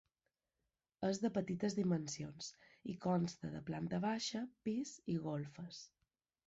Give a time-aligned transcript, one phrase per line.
[1.07, 2.49] És de petites dimensions
[2.95, 5.89] i consta de planta baixa, pis i golfes.